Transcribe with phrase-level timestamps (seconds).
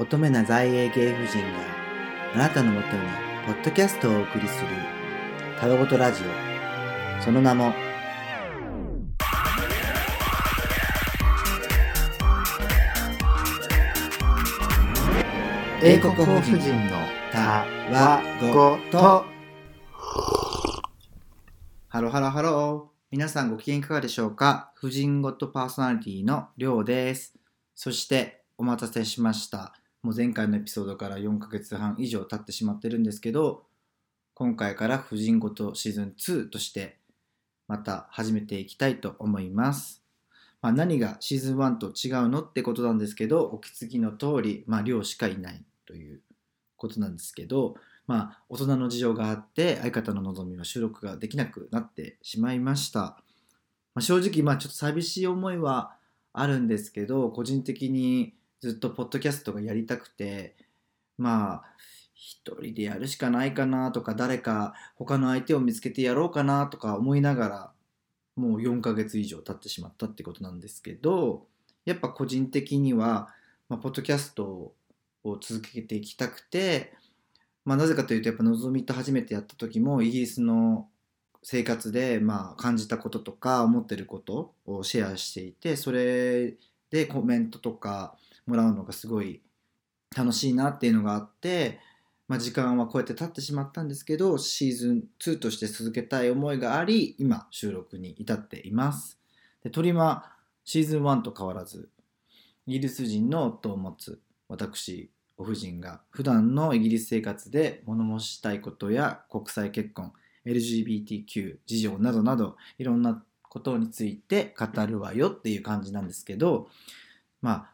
[0.00, 1.46] 乙女な在英芸婦人が
[2.34, 3.02] あなたのもとに
[3.44, 4.68] ポッドキャストをお送りする
[5.60, 6.22] たわごとラジ
[7.18, 7.22] オ。
[7.22, 7.74] その名も
[15.82, 16.96] 英国法婦人の
[17.30, 19.26] たわごと。
[21.88, 22.90] ハロハロハロー。
[23.10, 24.72] 皆さんご機嫌いかがでしょうか？
[24.76, 27.34] 婦人ごとパーソナリティのりょうです。
[27.74, 29.74] そしてお待たせしました。
[30.02, 33.64] もう前回のエピソードから4ヶ月半以上経ってしまってるんですけど
[34.34, 36.96] 今回から婦人ごとシーズン2として
[37.68, 40.02] また始めていきたいと思います。
[40.62, 46.20] まあ、何がシーズン1と違うのってことなんですけどお気づきの通り、まあ、量しかいないという
[46.76, 47.76] ことなんですけど、
[48.06, 53.16] まあ、大人の事情があって相方の望みは収録ができなくなってしまいました、ま
[53.96, 55.92] あ、正直まあちょっと寂しい思いは
[56.32, 60.54] あるんですけど個人的にずっとポッドキャストがやりたくて
[61.18, 61.62] まあ
[62.14, 67.72] 一人でやるしかないかなとか誰か他の相手を見つけてやろうかなとか思いながら
[68.36, 71.46] もう4ヶ月以上経ってしまったってことなんですけど
[71.84, 73.28] やっぱ個人的には、
[73.68, 74.44] まあ、ポッドキャスト
[75.24, 76.92] を続けていきたくて、
[77.64, 80.88] まあ、なぜかというとやっぱのぞみと初めてやった時もイギリスの
[81.42, 86.54] 生活でまあ感じたこととか思ってることをシェアしていてそれ
[86.90, 88.14] でコメントとか
[88.46, 89.42] もらうのがすごい
[90.16, 91.78] 楽しいなっていうのがあって
[92.30, 99.18] まあ、時間はこうやって経ってしまったんですけどシーズン2として続けたい思いがあり今収録に至っています。
[99.64, 100.30] でトリマ
[100.64, 101.88] シーズン1と変わらず
[102.68, 110.12] イギリス人の夫を持つ私お夫人が普段のイギリス生活で物申したいことや国際結婚
[110.46, 116.68] LGBTQ 事情などなどいろんなことについて語るわよっていう感じなんですけど
[117.42, 117.70] まあ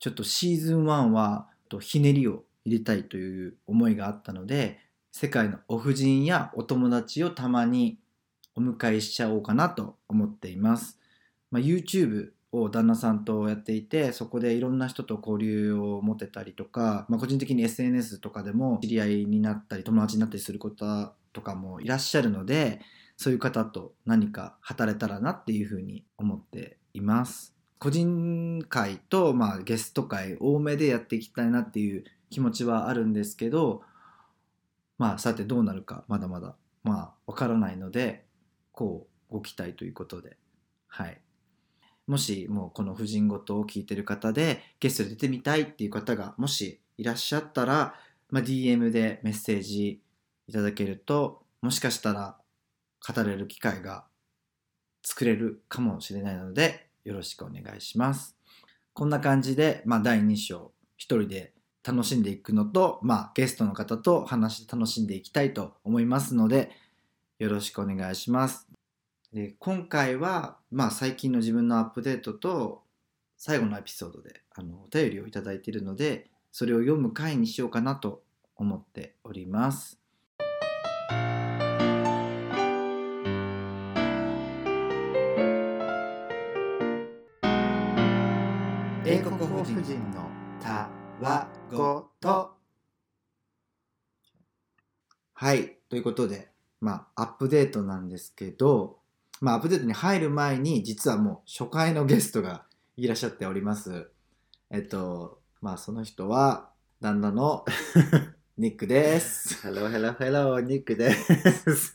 [0.00, 1.46] ちょっとシーズン1は
[1.80, 4.80] ひねりを入れたいという思いがあったので
[5.12, 7.98] 世界のお婦人やお友達をたまに
[8.56, 10.98] お迎えしちゃおうかなと思っています、
[11.50, 22.80] まあ、YouTube を旦那さんとやっていてそこでいろんな人と交流を持てたりとか、まあ、個人的に SNS とかでも知り合いになったり友達になったりする方とかもいらっしゃるので
[23.16, 27.59] そういう方と何か働れたらなっていうふうに思っています。
[27.80, 33.82] 個人会と、まあ、ゲスト会多めでやっていきたいなっていう気持ちはあるんですけど
[34.98, 36.54] まあさてどうなるかまだまだ
[36.84, 38.26] まあわからないので
[38.70, 40.36] こうご期待ということで。
[40.88, 41.20] はい。
[42.06, 47.94] もしもうこの婦人ごとを聞いてる方でゲストで出てみたいっていう方がもしいらっしゃったら、
[48.30, 50.02] まあ、DM でメッセージ
[50.48, 52.36] いただけるともしかしたら
[53.06, 54.06] 語れる機会が
[55.04, 58.36] 作れるかもしれないのでよろしくお願いします。
[58.92, 61.52] こんな感じで、まあ、第2章一人で
[61.82, 66.70] 楽しんでいくのと、まあ、ゲストの方と話して楽しんでいきたいと思いますので、
[67.38, 68.68] よろしくお願いします。
[69.32, 72.82] で今回は、まあ、最近の自分のアップデートと、
[73.36, 78.22] 最後のエピソードであのお便りをいただいているので、それを読む回にしようかなと
[78.56, 79.98] 思っております。
[89.12, 90.30] 英国法婦人の
[90.62, 90.88] た
[91.20, 92.52] わごと。
[95.32, 95.78] はい。
[95.88, 99.00] ということで、まあ、アップデートなんですけど、
[99.40, 102.62] まあ、アップデートに入る前に、実はもう初回のゲストが
[102.96, 104.12] いらっしゃっております。
[104.70, 106.70] えっと、まあ、その人は、
[107.00, 107.64] 旦那の
[108.58, 109.66] ニックです。
[109.66, 111.92] Hello, hello, hello, ニックです。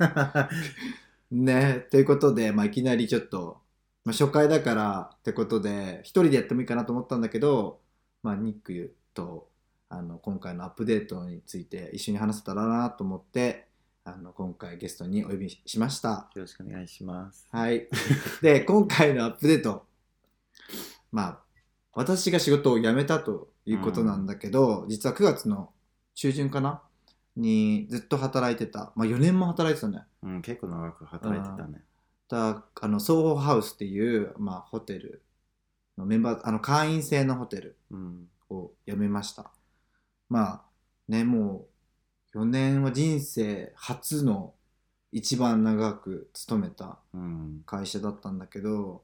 [1.31, 3.61] ね、ということで、まあ、いきなりちょっと、
[4.05, 7.81] まあ、初回だからってことで、一人でやってもいいかなと思ったんだけど、
[8.23, 9.49] まあ、ニックと
[9.89, 13.67] あの今回のアップデートについて一緒に話せたらなと思って
[14.03, 16.29] あの今回ゲストにお呼びしました。
[16.35, 17.47] よろしくお願いします。
[17.51, 17.88] はい。
[18.41, 19.85] で今回のアップデート
[21.11, 21.39] まあ
[21.93, 25.72] 私が仕事を辞めたということなんだけど、うん、実は9月の
[26.13, 26.81] 中旬かな？
[27.35, 31.81] にずっと働いてた、まあ、4年も働いてたね、うん、結構長く働いてたね
[32.27, 35.23] だあのソーホーハウスっていう、まあ、ホテル
[35.97, 37.77] のメンバーあの会員制のホテル
[38.49, 39.51] を辞めました。
[40.29, 40.61] まあ
[41.07, 41.67] ね、も
[42.33, 44.53] う4年は人生初の
[45.11, 46.99] 一番長く勤めた
[47.66, 49.03] 会社だったんだけど、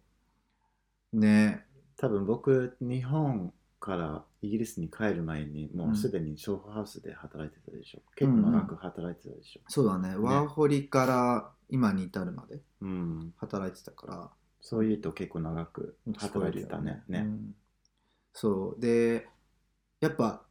[1.14, 1.66] ね。
[1.98, 8.02] 多分僕、日本からイギリスに帰る前にもうすでにショーフハウスで働いてたでしょ。
[8.16, 9.62] 結構長く働いてたでしょ。
[9.62, 10.18] うんうん、そうだね。
[10.18, 12.62] ワーホリから今に至るまで
[13.38, 14.30] 働いてたから。
[14.64, 17.02] そういうと結構長く働いてたね。
[17.08, 17.56] ね、うん、
[18.32, 18.80] そう。
[18.80, 19.28] で、
[20.00, 20.44] やっぱ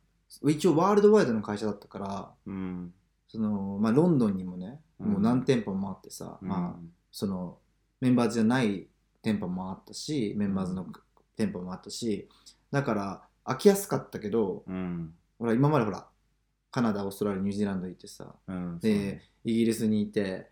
[0.49, 2.93] 一応ワールドワイドの会社だったからうん。
[3.29, 5.13] その、まあ、ロンドンにもねうん。
[5.13, 6.49] もう何店舗もあってさ、うん。
[6.49, 6.81] まあ
[7.13, 7.59] その
[8.01, 8.89] メンバーズじゃない
[9.23, 10.87] 店舗もあったしメンバーズの
[11.37, 12.29] 店舗もあったし
[12.71, 15.15] だから飽きやすかったけどうん。
[15.39, 16.07] ほら今までほら
[16.71, 18.79] カナダオーストラリアニュージーランド行ってさうん。
[18.79, 19.23] でね。
[19.45, 20.49] イギリスにいて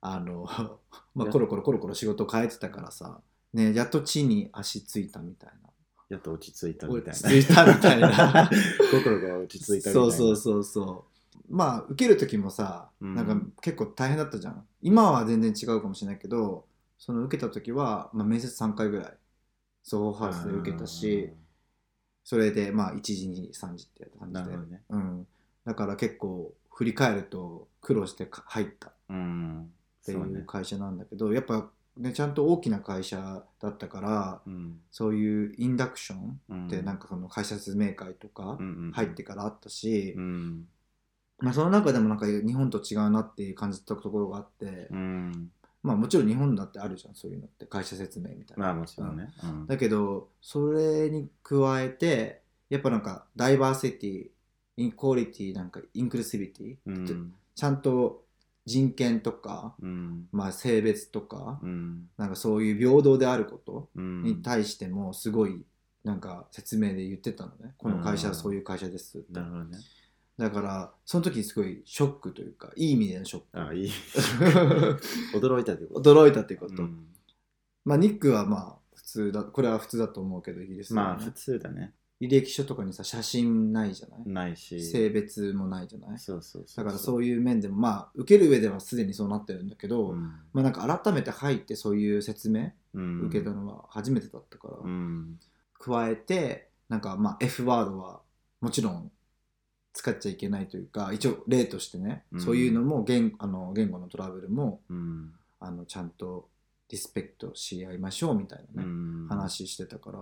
[0.00, 0.46] あの、
[1.14, 3.20] まあ、コロコロコロコロ仕事変えてたからさ、
[3.52, 5.70] ね、やっと地に足ついたみたいな。
[6.08, 7.10] やっと落ち着いたみたいな。
[7.12, 8.50] 落ち着いたみたいな。
[8.90, 10.00] 心が落ち着いたみたいな。
[10.00, 11.10] そうそうそうそう。
[11.48, 13.14] まあ受ける時もさ、うん。
[13.14, 14.66] なんか結構大変だったじゃん。
[14.82, 16.66] 今は全然違うかもしれないけど
[16.98, 19.12] その受けた時は、まあ、面接3回ぐらい
[19.82, 21.30] ソーハウスで受けたし
[22.24, 24.56] それでまあ1時2時3時ってやった感じで。
[24.56, 24.82] ね。
[24.88, 25.26] うん、
[25.64, 28.92] だから結構振り返ると苦労してか入った。
[29.08, 29.72] うん
[30.10, 34.80] っていそう会社なんだけど、やっぱ、ね、ちゃんと大きな会社だったからうん。
[34.90, 36.66] そういうインダクションうん。
[36.66, 38.58] ってなんかその会社説明会とか
[38.92, 40.68] 入ってからあったし、うん。
[41.38, 45.50] まあ、その中でもなんか日本と違うなっていう感じたところがあって、うん。
[45.82, 49.32] まあもちろん日本だってあるじゃんそういうのって会社説明みたいな、まあもちろんね。
[49.42, 49.66] うん。
[49.66, 54.26] だけどそれに加えてやっぱなんかダイバーシティ
[54.76, 57.34] インクオリティなんかインクルーシビティ、うん。
[57.54, 58.24] ちゃんと
[58.70, 60.28] 人権とか、うん。
[60.30, 62.08] まあ、性別とか、うん。
[62.16, 64.22] なんかそういう平等であることうん。
[64.22, 65.64] に対してもすごい
[66.04, 67.74] なんか説明で言ってたのね。
[67.78, 69.40] この会社はそういう会社ですって。
[69.40, 69.46] ね。
[70.38, 73.60] だからその時すごいショックというかいい意味でのショック。
[73.60, 73.90] あいい。
[75.34, 76.88] 驚いたってこ驚いたっていうこと、
[77.84, 81.08] まあニックはまあ普通だこれは普通だと思うけどイギリスはね。
[81.08, 84.28] まあ普通だね履歴書とかにさ写真ないじゃない？
[84.28, 84.82] ないし。
[84.82, 86.18] 性別もないじゃない？
[86.18, 90.22] そうそうそうだからそういう面でもまあ受ける上ではすでにそうなってるんだけど、うん。
[90.52, 93.20] まあなんか改めて入ってそういう説明うん。
[93.26, 95.38] 受けたのは初めてだったから、うん。
[95.78, 98.20] 加えてなんかまあ F ワードは
[98.60, 99.10] もちろん
[99.94, 102.40] 使っちゃいけないというか一応例としてね、うん。
[102.40, 105.32] そういうのも言あの言語のトラブルもうん。
[105.58, 106.48] あのちゃんと
[106.90, 109.28] リスペクトし合いましょうみたいなうね、ん。
[109.28, 110.18] 話してたから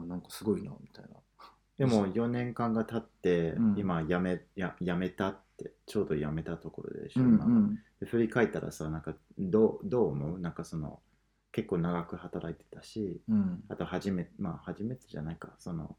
[0.00, 1.10] あなんかすごいなみたいな。
[1.78, 3.74] でも4年間が経って、うん。
[3.78, 10.38] 今辞めや辞めたってちょうど辞めたところでしょ、今んで振り返ったらさなんかどうどう思う？
[10.38, 11.00] なんかその
[11.50, 13.64] 結構長く働いてたしうん。
[13.68, 15.50] あと初めまあ初めてじゃないか。
[15.58, 15.96] その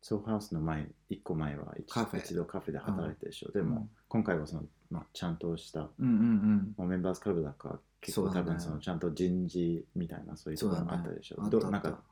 [0.00, 2.20] ソーハウスの前1個前は一カフェ。
[2.20, 8.50] 一度カフェで働いてるでしょ、でも、うん今回はその、まあ、ちゃんとしたうんうんもうメンバーズクラブだから結構多そうだね。
[8.52, 11.76] 分そのちゃんと人事みたいなそういうところもあったでしょ、そうだね。
[11.76, 11.92] あったあった。
[11.92, 12.02] どうなんか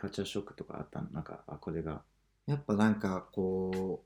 [0.00, 1.10] カルチャーショックとかあったの？
[1.10, 2.00] なんかあこれが。
[2.46, 4.02] やっぱなんかこ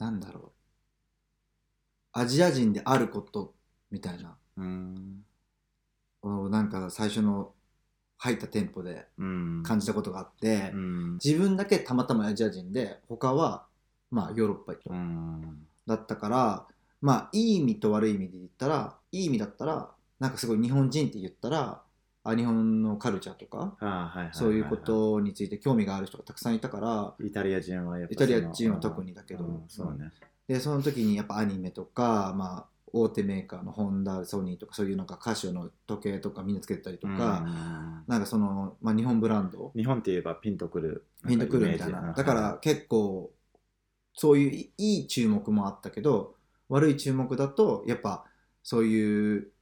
[0.00, 0.52] うなんだろう。
[2.12, 3.54] アジア人であること
[3.90, 4.36] みたいな。
[4.56, 5.24] うーん
[6.22, 7.52] をなんか最初の
[8.18, 9.62] 入った店舗でうん。
[9.64, 11.12] 感じたことがあって、うん。
[11.14, 13.66] 自分だけたまたまアジア人で他は
[14.12, 15.66] まあヨーロッパ人うん。
[15.86, 16.66] だったから
[17.00, 19.90] まあいい意味と悪い意味で言ったらいい意味だったら
[20.20, 21.82] なんかすごい日本人って言ったら
[22.22, 29.44] あ日本のカルチャーとかそういうことについて興味がある人がたくさんいたからイタリア人はやっぱイタリア人は特にだけど。
[29.44, 30.12] うんそうね。
[30.48, 38.04] でその時にやっぱアニメとか、まあ、大手メーカーのホンダソニーとかそういうなんかカシオの時計とかみんなつけてたりとか、うん。
[38.08, 42.12] なんかその、まあ、日本ブランド日本って言えばピンとくるピンとくるみたいな。
[42.12, 43.30] だから結構
[44.14, 46.34] そういういいい注目もあったけど
[46.68, 48.24] 悪い注目だとやっぱ
[48.62, 49.52] そういう、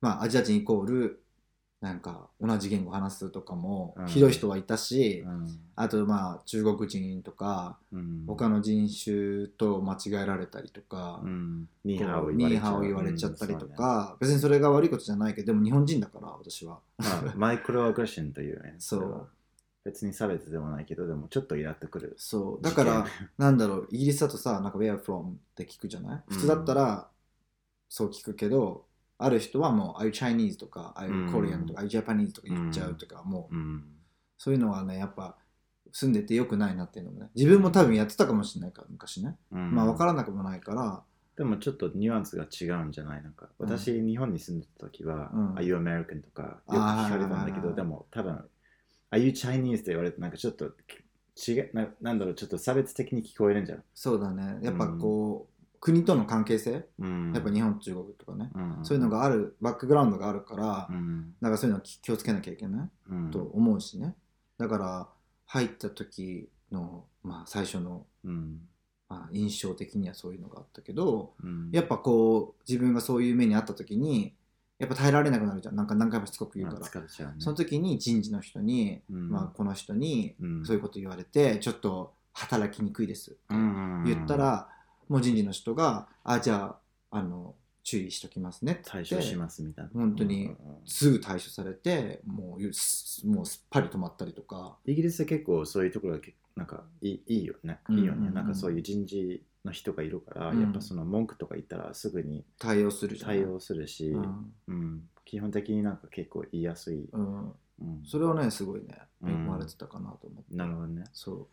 [0.00, 1.22] まあ、アジア人イコール
[1.80, 4.06] なんか同じ言語を話すとかもうん。
[4.08, 5.46] ひどい人はいたし、うん。
[5.76, 8.24] あとまあ中国人とかうん。
[8.26, 11.68] 他の人種と間違えられたりとか、うん。
[11.84, 12.50] ニーハオ言われちゃう。
[12.50, 16.80] ニーハオ言われちゃったりとうんか、別にそれが悪いことじゃないけどでも日本人だから私は。
[16.98, 19.28] まあマイクロアグレッションというね そう。
[19.84, 22.14] 別に差別でもないけどでもちょっとイラっとくる。
[22.18, 22.62] そう。
[22.62, 23.06] だから
[23.38, 26.22] なんだろうイギリスだとさなんか Where from って聞くじゃない？
[26.28, 27.08] 普通だったら
[27.88, 28.84] そう聞くけど、
[29.18, 31.26] ある人はもう Are you Chinese とか Are う you ん。
[31.28, 33.84] Korean とか Are you Japanese とか言っちゃうとか、もううん。
[34.38, 35.36] そういうのはねやっぱ
[35.92, 39.74] 住んでてよくないなっていうのもね自分も多分やってたかもしれないから昔ね、うん。
[39.74, 41.02] まあ分からなくもないから。
[41.36, 43.48] でもちょっとニュアンスが違うんじゃないなんか。
[43.60, 43.70] うん。
[43.70, 45.54] 私、日本に住んでた時は、うん。
[45.54, 46.20] Are you American?
[46.22, 47.62] とかよく聞かれたんだけあー。
[47.62, 48.44] どでも多分
[49.12, 49.76] Are you Chinese?
[49.76, 50.72] って言われてなんかちょっと
[51.46, 54.58] 違うななんだろうちょっと差別的に聞こえるんじゃん、そうだね。
[54.62, 56.86] やっぱこう、国との関係性？
[56.98, 58.78] うん、やっぱ日本中国とかね、うん。
[58.82, 61.34] そういうのがあるバックグラウンドがあるから、うん。
[61.40, 62.88] なんかそういうの気をつけなきゃいけない？
[63.10, 63.30] うん。
[63.30, 64.14] と思うしね。
[64.58, 65.08] だから
[65.46, 68.60] 入った時の、まあ、最初の、うん。
[69.08, 71.70] まあ、印象的にはそういうのがあったけどうん。
[71.72, 74.34] やっぱこう自分がそういう目にあった時に
[74.78, 75.76] やっぱ耐えられなくなるじゃん。
[75.76, 77.08] なんか何回もしつこく言うまあから、ね。
[77.38, 79.30] その時に人事の人に、うん。
[79.30, 80.66] まあ、この人にうん。
[80.66, 84.04] そういうこと言われてちょっと働きにくいですってうん。
[84.04, 84.68] 言ったら、
[85.08, 86.76] もう人事の人があじゃ
[87.10, 88.82] ああの注意しときますねって。
[88.84, 89.90] 対処しますみたいな。
[89.94, 94.76] 本当にすぐ対処されてもうすもうすっぱり止まったりとか。
[94.84, 97.80] イギリスは結構そういうところがけなんかいいいいよね。
[97.88, 100.60] うんいいよね、うんうんなんかそういう人事の人がいるから、うん。
[100.60, 104.52] やっぱその文句とか言ったらすぐに対応する対応するし、うん。
[104.68, 105.02] うん。
[105.24, 107.54] 基本的になんか結構言いやすい、うん、うん。
[108.04, 108.98] それはねすごいね。
[109.22, 109.30] うん。
[109.30, 111.46] 恵まれてたかなと思って、なるほどね、そう。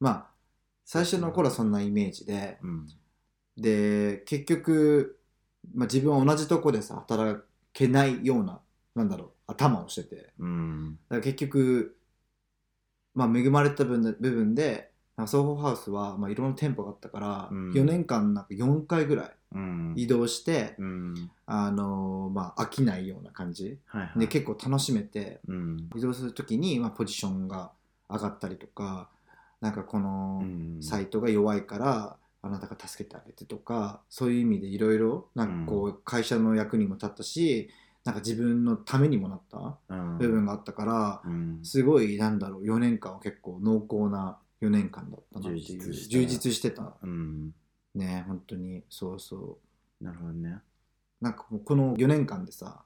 [0.00, 0.39] まあ
[0.84, 2.58] 最初の頃はそんなイメージで。
[2.62, 2.86] うん。
[3.56, 5.18] で結局、
[5.74, 7.40] まあ、自分は同じとこでさ働
[7.72, 8.60] けないような
[8.94, 10.16] なんだろう頭をしてて。
[10.16, 11.96] だかうんら結局
[13.14, 17.72] まあ恵まれた部分で部分でなんかソーホーハウスは、まあ、いろんな店舗があったから、うん。
[17.72, 19.94] 4年間なんか4回ぐらいうん。
[19.96, 21.30] 移動して、うん。
[21.46, 23.78] あのーまあ飽きないような感じ。
[23.86, 24.18] はいはい。
[24.20, 25.90] で結構楽しめてうん。
[25.94, 27.72] 移動するときに、まあ、ポジションが
[28.08, 29.10] 上がったりとか
[29.60, 30.82] なんかこのうん。
[30.82, 37.68] サイトが弱いからあなたが助けてあげてとかそういう意味でいろいろなんかこう会社の役にも立ったし
[38.04, 40.18] なんか自分のためにもなったうん。
[40.18, 41.60] 部分があったからうん。
[41.62, 46.10] すごいなんだろう4年間は結構濃厚な4年間だったなっていう充実した。
[46.10, 46.96] 充実してた。
[47.02, 47.54] うん。
[47.94, 48.82] ね本当に。
[48.88, 49.58] そうそ
[50.00, 50.04] う。
[50.04, 50.58] なるほどね。
[51.20, 52.82] なんかこの4年間でさ、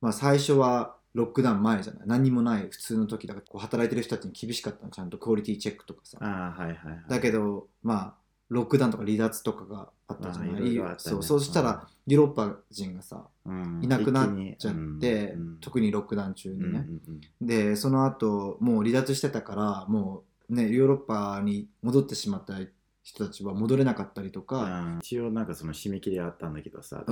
[0.00, 2.02] まあ、最初はロックダウン前じゃない？
[2.06, 2.68] 何にもない。
[2.70, 4.90] 普通の時だからこう働いてる人たちに厳しかったの。
[4.90, 6.18] ちゃんとクオリティチェックとかさ。
[6.20, 7.04] ああはいはいはい。
[7.08, 8.14] だけどまあ
[8.50, 13.80] ロックダウンとか離脱とかがあったじゃないねそうそうしたらヨーロッパ人がさうん。
[13.82, 15.58] いなくなっちゃって、うん。
[15.60, 17.00] 特にロックダウン中うんにね、うん
[17.40, 22.54] うんでその後もう離脱してたからもうねヨーロッパに戻ってしまった
[23.02, 27.04] 人たちは戻れなかったりとか、うん一応なんかその締め切りあったんだけどさ、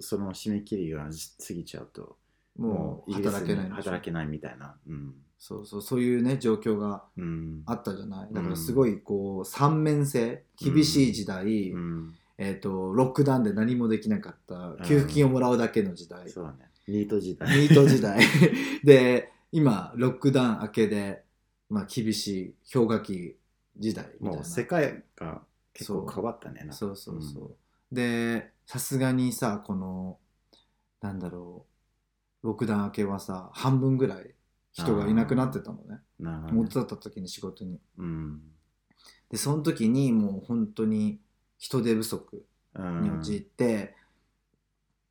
[0.00, 2.16] その締め切りが過ぎちゃうと
[2.56, 4.76] もう働けない働けないみたいな。
[4.86, 5.14] うん。
[5.38, 7.62] そうそうそういうね状況がうん。
[7.66, 8.32] あったじゃない。
[8.32, 12.14] だからすごいこう三面性厳しい時代、うん。
[12.38, 16.70] えー、とロックダウンで何もできなかった給付金をもらうだけの時代、そうね。
[16.88, 17.56] ニート時代。
[17.56, 18.20] ニート時代
[18.82, 21.22] で今ロックダウン明けで、
[21.70, 23.36] まあ、厳しい氷河期
[23.78, 24.36] 時代みたいな。
[24.36, 25.42] もう世界が
[25.72, 26.74] 結構変わったねなんか。
[26.74, 30.18] そうそうそう、でさすがにさこの
[31.00, 31.71] なんだろう
[32.42, 34.34] ロックダウン明けはさ半分ぐらい
[34.72, 36.00] 人がいなくなってたのね。
[36.20, 36.58] うんなるほどね。
[36.62, 37.78] 元だった時に仕事に。
[37.98, 38.40] うん。
[39.30, 41.20] でその時にもう本当に
[41.58, 42.44] 人手不足
[42.74, 43.94] うんに陥って、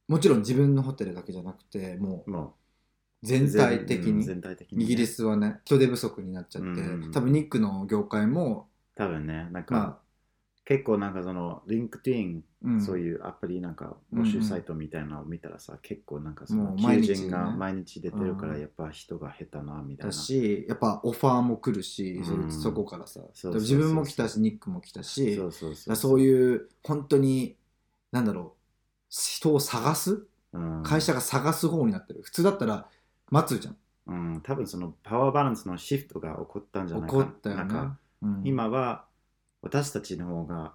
[0.08, 2.56] もちろん自分のホテルだけじゃなくてもうも
[3.24, 4.84] 全う体的うんに全体的にね。
[4.86, 10.00] イギリスはね人手不足になっちゃって、うん多分ニックの業界も、多分ねなんか、ま
[10.64, 23.22] 結構なんかそのリンクティン、うん、そういうアプリなんか募集サイトみたいなのを見たらさ、結構なんかその求人が毎日出てるからうんやっぱ人が下手なみたいな、だしやっぱオファーも来るし、うんそこからさ。
[23.34, 25.36] 自分も来たしニックも来たし。
[25.36, 27.58] そうそうそうだからそういう本当に
[28.12, 28.52] なんだろう
[29.10, 30.28] 人を探す？
[30.54, 30.84] うん。
[30.84, 32.22] 会社が探す方になってる。
[32.22, 32.88] 普通だったら
[33.30, 33.78] 待つじゃん。
[34.08, 37.62] うん、多分そのパワーバランスのシフトが起こったんじゃないか怒ったよね。
[37.64, 38.42] なんか、うん。
[38.44, 39.06] 今は
[39.62, 40.74] 私たちの方が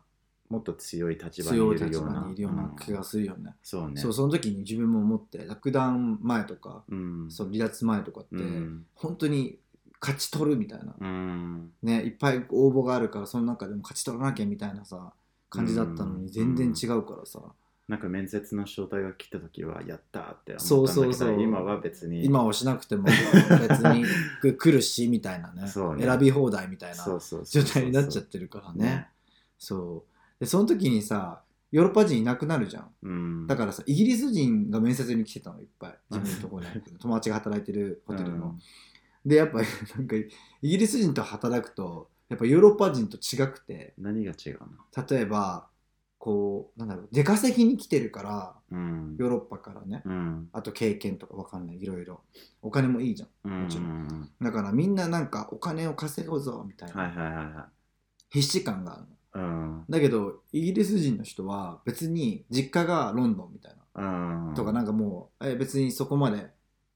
[0.48, 2.96] もっと強い立場に強いいるような立場にいるような気うん。
[2.96, 4.00] がするよね、そうね。
[4.00, 7.26] そうその時に自分も思って楽団前とか、うん。
[7.30, 8.86] そう離脱前とかって、うん。
[8.94, 9.58] 本当に
[10.00, 11.72] 勝ち取るみたいな、うん。
[11.82, 15.12] ねいっぱい応募があるからその中でも勝ち取らなきゃみたいなさ
[15.50, 16.22] 感じだったのうん。
[16.22, 17.40] に全然違うからさ、
[17.88, 22.24] なんか面接の招待が来た時はやったーってそう思ったんだけどそうそう今は別に。
[22.24, 23.04] 今はしなくても
[23.68, 24.04] 別に
[24.40, 25.68] く来るしみたいなね。
[25.68, 26.04] そうね。
[26.04, 28.84] 選び放題みたいなそうそうそう状態になっちゃってるからね。
[28.84, 29.08] ね。
[29.58, 30.40] そう。
[30.40, 32.90] でその時にさヨーロッパ人いなくなるじゃん。
[33.02, 33.46] うん。
[33.46, 35.98] だからさイギリス人が面接に来てたのいっぱい。
[36.10, 36.68] 自分のところに。
[36.98, 38.58] 友達が働いてるホテルの、
[39.24, 40.28] でやっぱりなんかイ
[40.62, 43.94] ギリス人と働くとやっぱヨーロッパ人と違くて。
[43.96, 45.04] うん何が違うの？
[45.08, 45.68] 例えば
[46.18, 49.16] こうなんだろう出稼ぎに来てるからうん。
[49.18, 50.02] ヨーロッパからね。
[50.04, 50.48] うん。
[50.52, 52.22] あと経験とかわかんないいろいろ。
[52.62, 53.28] お金もいいじゃん。
[53.44, 53.62] うん。
[53.64, 53.86] もちろん。
[53.86, 57.68] うんだからみんななんかお金を稼ごうぞみたいな、はいはいはいは
[58.30, 59.08] 必死感があるの。
[59.08, 59.84] いうん。
[59.88, 64.54] だけどイギリス人の人は別に実家がロンドンみたいな、うん。
[64.54, 66.48] とかなんかもうえ別にそこまで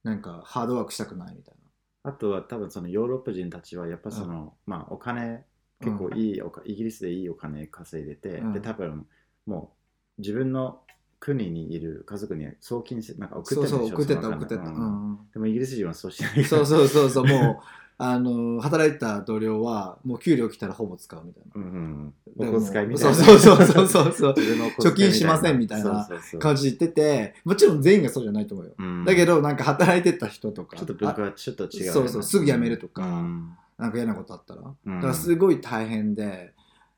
[0.02, 1.54] なんかハードワークしたくないみたい
[2.02, 5.44] あとは多分そのヨーロッパ人たちはやっぱその、まあお金
[5.82, 8.52] 結構いいおか、イギリスでいいお金稼いでて、うん。
[8.52, 9.06] で多分
[9.46, 9.72] も
[10.18, 10.80] う自分の
[11.18, 16.44] 国にいる家族に送金してなんかな送ってるでしょそうそう送ってた送ってた、でもイギリス人はそうしない。
[16.44, 17.58] そうそうそうそうもう
[18.02, 21.60] あの働いた同僚はもう給料来たらほぼ使うみたいな。
[21.62, 22.54] うんうん。
[22.54, 23.14] お小遣いみたいな。
[23.14, 24.32] そうそうそうそうそう。
[24.32, 26.08] 貯金しませんみたいな
[26.38, 29.04] 感じで言っててもちろん全員がそうじゃないと思うよ、うん。
[29.04, 33.04] だけどなんか働いてた人とかちょっと文化はちょっと違うよね、そうそうすぐ辞めるとか。
[33.04, 34.96] うんなんか嫌なことあったら、うん。
[34.96, 36.52] だからすごい大変で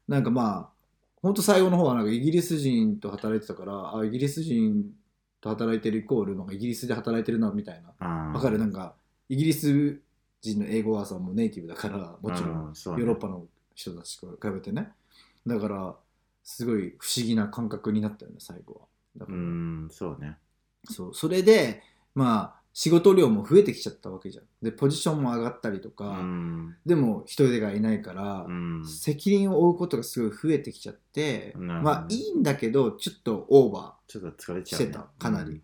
[0.08, 0.68] なんかまあ
[1.22, 4.84] 本当最後の方はなんかイギリス人と働いてたからあイギリス人
[5.40, 8.06] と働いてるイコールなんかイギリスで働いてるなみたいな。
[8.32, 8.58] わかる？
[8.58, 8.94] なんか
[9.28, 10.00] イギリス
[10.40, 14.88] 人の英語はさもうネイティブだからもちろんヨーロッパの人たちと比べてね。
[15.46, 15.94] だから
[16.44, 18.80] すごい不思議な感覚になったよね最後は。
[19.16, 20.36] だかうら、んそうね。
[20.90, 21.82] そうそれで
[22.14, 24.44] まあ仕事量も増えてきちゃったわけじゃん。
[24.62, 26.76] でポジションも上がったりとか、うん。
[26.86, 28.86] でも人手がいないから、うん。
[28.86, 34.86] 責任を負うことがすごい増えてきちゃって、まあいいんだけどちょっとオーバちょっと疲れーちゃうね。
[34.86, 35.60] してたかなり、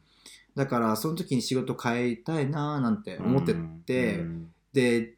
[0.54, 3.54] だからその時に仕事変えたいなーなんて思って
[3.86, 4.52] て、うん。
[4.74, 5.14] で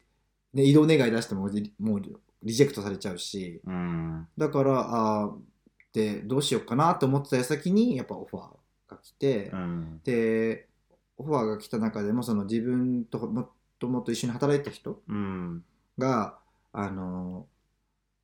[0.53, 2.01] で移動願い出してもリもう
[2.43, 3.61] リジェクトされちゃうし。
[3.65, 4.27] うん。
[4.37, 5.33] だからあー
[5.93, 8.43] でどうしようかなと思ってた矢先にやっぱオファー
[8.91, 10.01] が来て、うん。
[10.05, 10.69] で
[11.21, 13.49] オファーが来た中でもその自分とも
[13.79, 15.63] ともと一緒に働いた人うん。
[15.97, 16.37] が
[16.73, 17.45] あの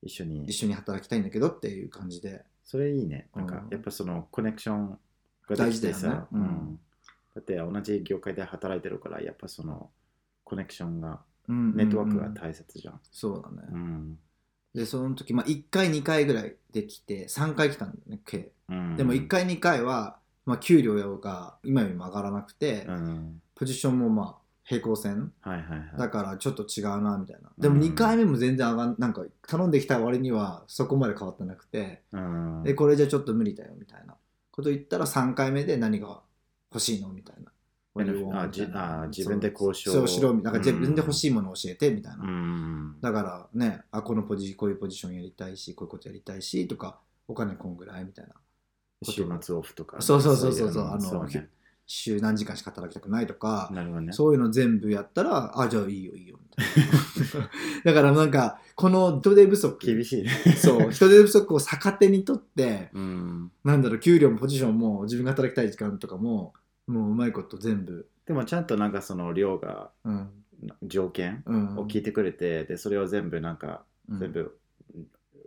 [0.01, 0.45] 一緒に。
[0.45, 2.43] 一緒に働きたいんだけどっていう感じで。
[2.63, 3.29] それいいね。
[3.35, 4.89] なんかうんやっぱそのコネクション
[5.47, 6.25] がで大事だよね。
[6.31, 6.41] うん。
[6.41, 6.79] うん。
[7.35, 9.89] だって同じ業界で働いてるからやっぱその
[10.43, 14.19] コネクションがうんネットワークがうんうん大切じゃん、そうだね、うん。
[14.73, 18.51] でその時、まあ、1回2回ぐらいできて3回来たんだよね計。
[18.69, 18.95] うん。
[18.97, 23.41] でも1回2回は、まあ、給料が今よりも上がらなくて、うん。
[23.53, 25.33] ポジションもまあ平行線。
[25.41, 25.99] はいはいはい。
[25.99, 27.51] だからちょっと違うなみたいな。
[27.57, 32.01] でもうん2回目も全然上がんなんか頼んできた割にはそこまで変わってなくて。
[32.13, 32.63] うん。
[32.63, 34.15] でこれじゃちょっと無理だよみたいな。
[34.51, 36.21] こと言ったら3回目で何が
[36.71, 37.51] 欲しいのみたいな。
[38.39, 39.01] あじみたいな。
[39.03, 39.91] あ自分で交渉。
[39.91, 42.95] そうしろなんか自分で欲い、しいものを教えてみたいな、うん。
[43.01, 48.35] だからねあこのポジこういうポジションやりたいしこういうことやりたいしとかお金こんぐらいみたいな
[49.03, 50.83] 週末オフとかそうそうそうそうそう。
[50.87, 51.49] あのそうね。
[51.89, 54.11] 週何時間しか働きたくないとか、なるほどね。
[54.11, 56.65] そういうの全部やったらあじゃあいいよいいよみたい
[57.41, 57.49] な。
[57.85, 60.29] だからなんかこの人手不足厳しいね。
[60.57, 63.51] そう人手不足を逆手にとってうん。
[63.63, 66.53] なんだろう給料もポジションも自分が働きたい時間とかも
[66.87, 68.09] もううまいこと全部。
[68.25, 70.29] でもちゃんとなんかその量がうん。
[70.83, 71.79] 条件うん。
[71.79, 74.19] を聞いてくれて、でそれを全部なんか、うん。
[74.19, 74.57] 全部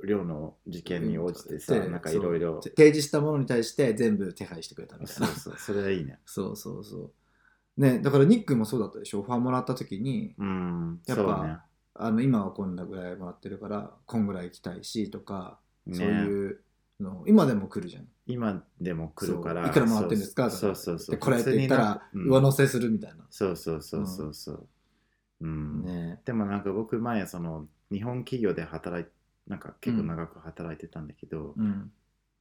[0.04, 5.26] 量の事件に応じてさ、でなんかいろいろ提示したものに対して全部手配してくれたみたいな。
[5.26, 6.18] そうそうそれはいいね。
[6.24, 7.12] そうそうそ
[7.76, 7.80] う。
[7.80, 9.20] ねだからニックもそうだったでしょ？
[9.20, 11.56] オファーもらった時にうんやっぱね。
[11.94, 15.96] あの今はこんなぐらいもらってるからこんぐらい行きたいしとか、ね。
[15.96, 16.60] そういう
[17.00, 18.06] の今でも来るじゃん。
[18.26, 20.50] 今でも来るからいくらもらってるんですか？
[20.50, 24.66] そうそうそうでこれって言ったら上乗せするみたいな、そうそうそうそうそう
[25.42, 29.06] うん、ねでもなんか僕前その日本企業で働い
[29.50, 31.92] なんか結構長く働いてたんだけど、うん。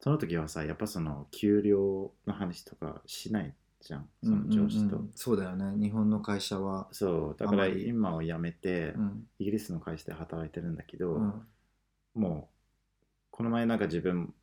[0.02, 4.10] その時はさやっぱその給料の話とかしないじゃん。
[4.24, 5.06] その上司と、うんうん。
[5.06, 5.78] うんそうだよね。
[5.82, 7.36] 日本の会社は、そう。
[7.38, 9.28] だから今を辞めて、うん。
[9.39, 11.48] イギリスの会社で働いてるんだけど、うん。
[12.13, 12.56] もう
[13.32, 14.34] この前なんか自分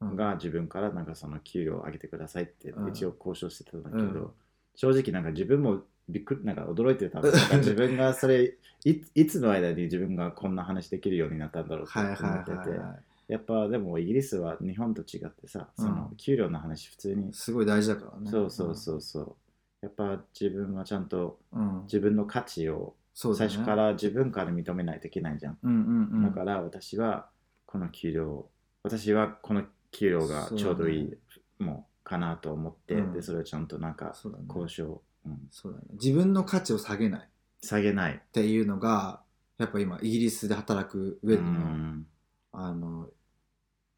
[0.00, 0.16] うん。
[0.16, 2.86] が自分からなんかその給料を上げてくださいってうん。
[2.90, 4.34] 一応交渉してたんだけど、うん。
[4.76, 12.80] 正直なんか自分もびっくりなんか驚いてたんだなんか 自分がそれいいつの間に自分がこんな話できるようになったんだろうって思ってて、
[13.28, 18.30] やっぱでもイギリスは日本と違ってさ、そのうん給料の話普通に、すごい大事だからね。
[18.30, 19.34] そうそうそうそう。
[19.82, 26.22] やっぱ自分はちゃんとうん、うん、自分の価値を最初から自分から認めないといけないじゃん、うんうんうん。
[26.22, 27.28] だから私は
[27.64, 28.46] この給料
[28.82, 31.16] 私はこの給料がちょうどいい、
[31.58, 33.12] もうかなと思って、うん。
[33.12, 34.14] でそれをちゃんとなんか
[34.48, 35.48] 交渉、うん。
[35.50, 35.84] そうだね。
[35.92, 37.20] 自分の価値を下げない。
[37.20, 37.24] っ
[37.62, 38.22] 下げない。
[38.32, 39.20] ていうのが
[39.58, 42.06] やっぱ今イギリスで働く上での、うん。
[42.52, 43.08] あの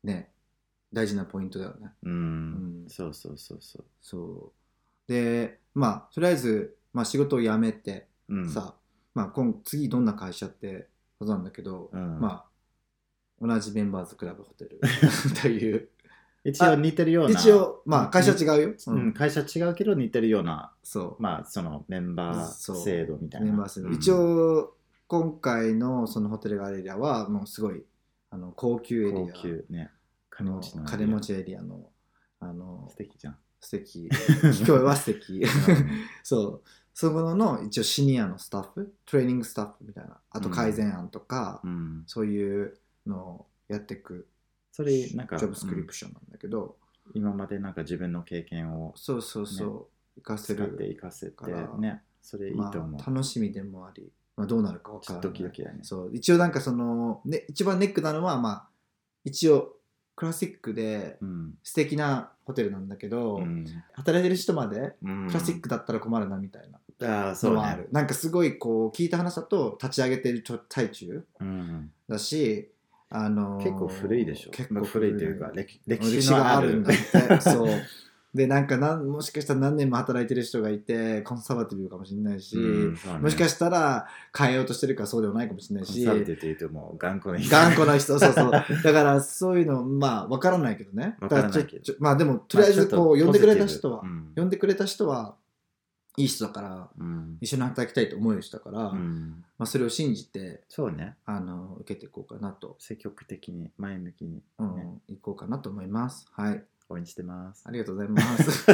[0.03, 0.33] ね
[0.93, 1.93] 大事なポイントだよね。
[2.03, 2.17] うん、う
[2.87, 2.89] ん。
[2.89, 3.85] そうそうそうそう。
[4.01, 4.53] そ
[5.09, 5.13] う。
[5.13, 8.49] でまあとりあえず、まあ、仕事を辞めてうん。
[8.49, 8.75] さ、
[9.15, 10.89] まあ、今次どんな会社って
[11.19, 12.21] ことなんだけど、うん。
[12.21, 12.49] まあ
[13.41, 14.81] 同じメンバーズクラブホテル
[15.41, 15.89] という
[16.45, 17.39] 一応似てるような。
[17.39, 21.23] 一応まあ会社違うよ、う、ん、会社違うけど似てるようなそう。
[21.23, 23.47] まあそのメンバー制度みたいな。
[23.47, 23.89] メンバー制度。
[23.89, 23.95] うん。
[23.95, 24.75] 一応
[25.07, 27.83] 今回のそのホテルがあるエリアはもうすごい
[28.31, 29.33] あの高級エリア。
[29.33, 29.91] 高級ね。
[30.39, 31.91] あの金持ちの金持ちエリアの
[32.41, 33.37] あの素敵じゃん。
[33.61, 34.09] 素敵。
[34.55, 35.45] 聞こえは素敵。
[36.23, 36.69] そう。
[36.95, 40.19] そこの一応シニアのスタッフトレーニングスタッフみたいな。
[40.31, 44.27] あと改善案とか、うん、そういうのをやっていく
[44.79, 46.77] それなんかジョブスクリプションなんだけど、
[47.13, 55.23] 今までなんか自分の経験をそうそうそう、活かせ使ってる活かせてねそれいいまと思う、あ、楽しみでもあり、まあ、どうなるか分からない。
[55.23, 55.81] ドキドキだね。
[55.83, 58.69] そう一応なんかその、ね、一番ネックなのはまあ
[59.25, 59.73] 一応
[60.15, 61.55] クラシックでうん。
[61.65, 63.67] 素敵なホテルなんだけど、うん。
[63.95, 65.27] 働いてる人までうん。
[65.27, 71.91] クラシックだったら困るなみたいな、ああそうのはある、ねなんかすごいこう聞いた話だと立ち上げてる最中うん。
[72.09, 72.71] だし、
[73.11, 74.51] あのー結構古いでしょ。
[74.51, 76.93] 結構まあ古いというか歴歴歴史があるんだ。
[76.93, 76.97] っ
[77.29, 77.69] てそう。
[78.35, 83.01] でなんかなんもしかしたら何年も働いてる人がいてコンサバティブかもしれないし、うんね。
[83.23, 87.51] もしかしたら変えようとしてるからそうではないかもしれないしコンサルティブというともう頑固な人。
[87.51, 88.51] 頑固な人そうそう。
[88.51, 88.61] だ
[88.93, 91.17] からそういうのまあ分からないけどね。
[91.99, 95.35] まあでもとりあえずこう呼んでくれた人は、ポジティブ呼んでくれた人は
[96.17, 97.39] いい人だからうん。
[97.41, 99.45] 一緒に働きたいと思える人だから、うん。
[99.59, 101.17] まあ、それを信じてそうね。
[101.25, 104.43] あの受けていこうかなと、積極的に前向きに、ね。
[104.59, 106.27] うんいこうかなと思います。
[106.33, 106.65] はい。
[106.89, 107.65] 応援してます。
[107.67, 108.67] ありがとうございます。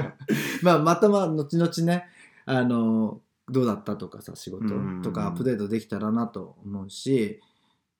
[0.62, 2.06] まあ、またまあ、後々ね、
[2.44, 5.02] あの、どうだったとかさ、仕事うん。
[5.02, 7.40] とかアップデートできたらなと思うし、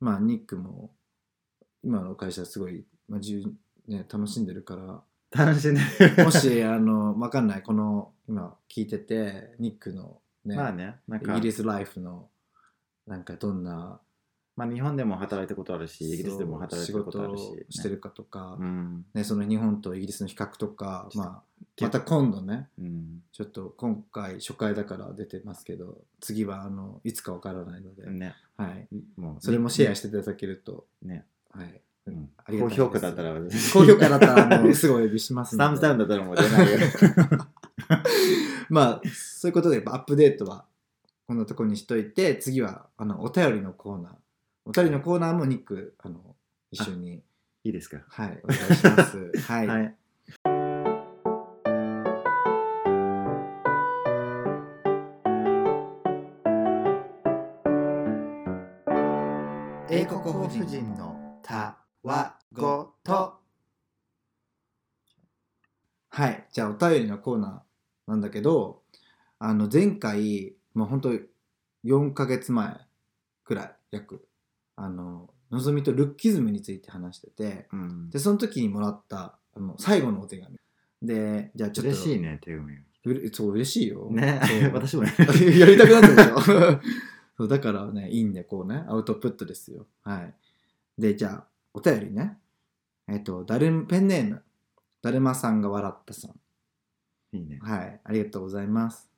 [0.00, 0.90] まあ、ニックも、
[1.84, 3.54] 今の会社すごい、まあ、自由
[3.88, 5.02] ね、楽しんでるから、
[5.34, 5.80] 楽しんで
[6.22, 11.32] もし、あの、わかんない、この、今聞いてて、ニックのね、まあねなんか。
[11.32, 12.28] イギリスライフの、
[13.06, 14.00] なんかどんな、
[14.54, 19.06] まあ、日本でも働いたことあるしイギリスでも働いたことあるし、そう仕事をしてるかとか、うん。
[19.14, 21.42] ね、その日本とイギリスの比較とか、まあ、
[21.80, 23.22] また今度ね、うん。
[23.32, 28.34] ちょっと今回初回だから出てますけど次はあのいつかわからないので、ね。
[28.58, 31.66] はい、もうそれもシェアしていただけると、ね、はい。
[31.66, 33.34] うんありがたい評価だったら。
[33.72, 36.78] 高評価だったらあのすぐお呼びしますスタンのでプダウンだったらもう出ないよ。
[38.70, 40.64] まあそういうことでやっぱアップデートは
[41.28, 44.12] こんなところにしといて次はあのお便りのコーナー。
[44.64, 46.36] お便りのコーナーもニックあの
[46.70, 47.22] 一緒に。
[47.64, 47.98] いいですか。
[48.08, 49.32] はいお願いします。
[49.46, 49.94] はい、はい。
[59.94, 63.34] 英国法婦人のたわごと。
[66.10, 66.46] はい。
[66.52, 68.82] じゃあお便りのコーナーなんだけど
[69.38, 71.10] あの前回もう本当
[71.84, 72.76] 4ヶ月前
[73.44, 74.26] くらい約
[74.76, 78.10] あののぞみとルッキズムについて話しててうん。
[78.10, 80.58] でその時にもらったあの最後のお手紙。
[81.00, 82.74] でじゃあちょっと嬉しいね手紙。
[83.04, 84.08] うれそう嬉しいよ。
[84.10, 84.40] ね。
[84.74, 85.14] 私もね。
[85.58, 86.40] やりたくなったでしょ。
[87.38, 89.86] そうだからねいいんでこうねアウトプットですよ。
[90.02, 90.34] はい。
[90.98, 92.38] でじゃあお便りね。
[93.08, 94.42] えっ、とだるペンネーム。
[95.02, 97.36] だるまさんが笑ったさん。
[97.36, 97.58] いいね。
[97.62, 98.00] はい。
[98.04, 99.10] ありがとうございます。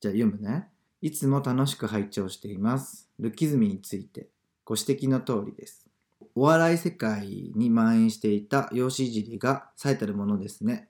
[0.00, 0.68] じゃあ読むね。
[1.00, 3.08] いつも楽しく拝聴しています。
[3.18, 4.28] ルッキズミについて。
[4.64, 5.86] ご指摘の通りです。
[6.34, 10.88] お笑い世界に蔓延していた養子いじりが最たるものですね。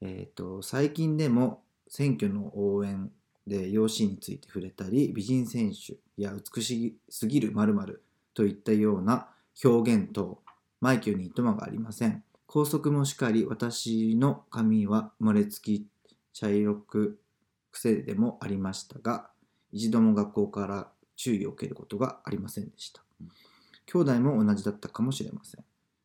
[0.00, 3.10] えっ、と最近でも選挙の応援
[3.46, 8.02] で養子について触れたり美人選手や美しすぎる〇〇
[8.34, 9.28] といったような
[9.62, 10.42] 表現等
[10.80, 12.24] 枚挙にいとまがありません。
[12.46, 15.86] 校則もしかり私の髪は生まれつき
[16.32, 17.18] 茶色く
[17.70, 19.30] 癖でもありましたが
[19.70, 23.02] 一度も学校から注意を受けることがありませんでした。
[23.86, 25.64] 兄弟も同じだったかもしれません。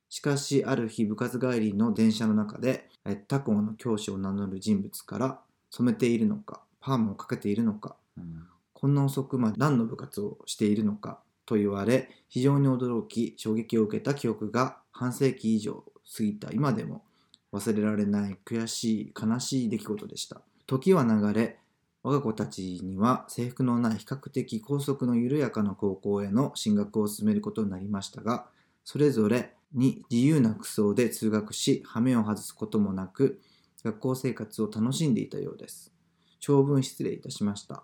[0.10, 8.47] しかしある日部活帰りの電車の中でえ他校の教師を名乗る人物から染めているのかパーマをかけているのかうん。
[8.73, 15.83] こんな遅くまで何の部活をしているのかと言われ非常に驚き衝撃を受けた記憶が半世紀以上
[16.15, 17.03] 過ぎた今でも
[17.51, 20.41] 忘れられない悔しい悲しい出来事でした。
[20.67, 21.57] 時は流れ
[22.03, 28.45] 我が子たちには制服のない比較的高速の緩やかな高校への進学を進めることになりましたが
[28.83, 33.39] それぞれに自由な服装で通学し羽目を外すこともなく
[33.83, 35.93] 学校生活を楽しんでいたようです。
[36.39, 37.83] 長文失礼いたしました。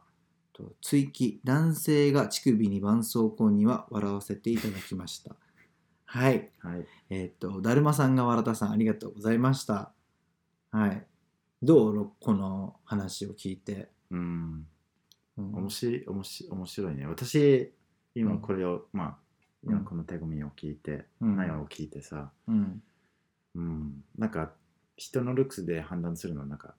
[0.81, 5.35] 追記男性が乳首に絆創膏には笑わせていただきました。
[6.05, 6.51] はい。
[6.59, 6.85] はい。
[7.09, 9.93] えっ、とだるまさんが笑ったさんありがとうございました。
[10.71, 11.05] はい。
[11.61, 12.11] どう？
[12.19, 14.67] この話を聞いて、うん。
[15.37, 15.55] うん。
[15.55, 17.07] 面白い面白い面白いね。
[17.07, 17.73] 私
[18.15, 18.21] うん。
[18.21, 19.17] 今これを、まあ
[19.63, 19.71] うん。
[19.73, 21.35] 今この手紙を聞いて、うん。
[21.37, 22.83] 内容を聞いてさ、うん。
[23.55, 24.51] うん、なんか
[24.97, 26.73] 人のルックスで判断するのなんかうん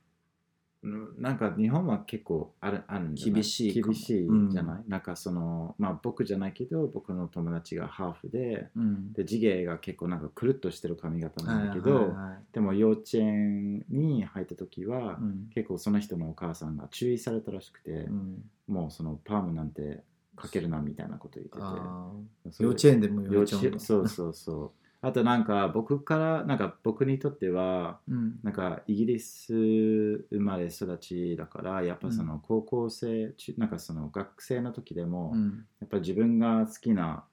[1.17, 3.31] なんか日本は結構あるあるんじゃな。
[3.31, 9.13] い厳しい厳しいじゃない、なんかそのまあ僕じゃないけど僕の友達がハーフでうん。
[9.15, 12.53] で地毛が結構なんかくるっとしてる髪型なんだけど、はいはいはい。
[12.53, 15.51] でも幼稚園に入った時は、うん。
[15.55, 18.45] 結構その人のお母さんが注意されたらしくて、うん。
[18.69, 20.03] もうそのパームなんて
[20.37, 22.63] かけるなみたいなこと言ってて。
[22.63, 28.41] 幼稚園でも幼幼稚園そうそうそうあとなんか僕からなんか僕にとってはうん。
[28.43, 35.67] なんかイギリス生まれ育ちだからやっぱその高校生、中なんかその学生の時でも、うん。
[35.81, 37.25] やっぱ自分が好きな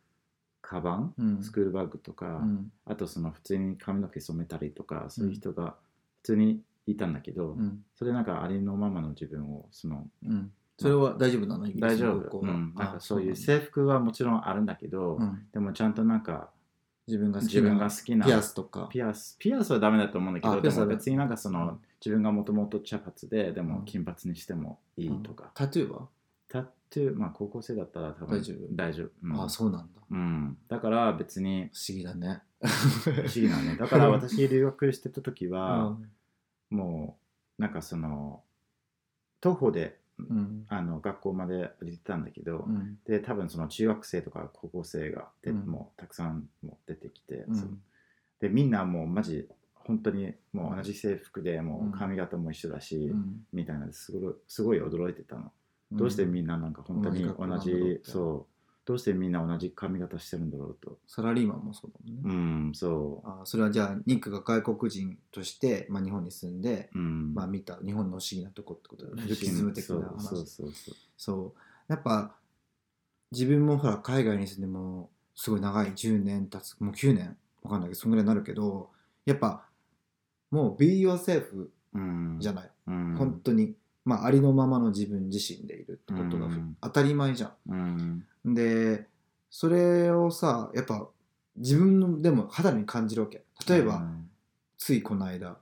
[0.62, 1.44] カバン、うん。
[1.44, 2.72] スクールバッグとか、うん。
[2.86, 5.76] あとその普通に髪の毛染めたりとかそういう人が
[6.22, 7.84] 普通にいたんだけど、うん。
[7.96, 10.52] それなんかありのままの自分をそのうん。
[10.78, 11.68] それは大丈夫なの？
[11.68, 15.48] イギリス大丈夫、なんあかそういう制服はもちろんあるんだけど、うん。
[15.54, 16.50] でもちゃんとなんか
[17.12, 18.88] 自分が好き自分なが好きなピアスとか。
[18.90, 19.36] ピアス。
[19.38, 23.68] ピアスはダメだと思うんだけどでも別になんかその自分がもともと茶髪ででうん。
[23.68, 26.08] も金髪にしてもいいとか、タトゥーは、
[26.50, 28.58] タトゥーまあ高校生だったら多分大丈夫。
[28.72, 29.44] 大丈夫、うん。
[29.44, 30.02] あそうなんだ。
[30.10, 32.42] うん、だから別に不思議だね。
[32.62, 33.76] 不思議なね。
[33.76, 35.96] だから私留学してた時は、
[36.72, 36.78] うん。
[36.78, 37.18] も
[37.60, 38.42] うなんかその
[39.40, 40.66] 徒歩でうん。
[40.68, 42.98] あの学校まで歩いてたんだけど、うん。
[43.06, 45.58] で多分その中学生とか高校生がで、うん。
[45.68, 47.46] もうたくさんもう出てきて、
[48.40, 53.46] でみんなもうマジ本当にもう同じ制服でもう髪型も一緒だし、うん。
[53.54, 55.52] みたいなですごいすごい驚いてたの、
[55.92, 58.51] どうしてみんななんか本当に同同じそう
[58.84, 60.98] どうしてみんな同じ髪型してるんだろうと。
[61.08, 63.28] サラリーマンもそうだもんね、うんそう。
[63.28, 67.34] あそれはじゃあニックが外国人として、まあ、日本に住んで、うん。
[67.34, 69.24] まあ、見た日本の不思議なとこってことだよね。
[69.24, 69.42] 不思議。
[69.42, 70.22] ルキズム的そうな話。
[70.22, 71.62] そうそうそうそう。
[71.88, 72.36] やっぱ
[73.32, 78.90] 自分もほら海外に住んでもすごい長い10年経つもう9年わかんないけどそんぐらいになるけど
[79.26, 79.66] やっぱ
[80.50, 82.38] もう be yourself うん。
[82.40, 83.16] じゃない、うん。
[83.18, 83.74] 本当に
[84.06, 86.50] まあありのままの自分自身でいるってことが
[86.82, 88.26] 当たり前じゃうん。
[88.48, 89.08] んで
[89.50, 91.08] それをさやっぱ
[91.58, 93.44] 自分のでも肌に感じるわけ。
[93.68, 94.30] 例えば、うん。
[94.78, 95.58] ついこの間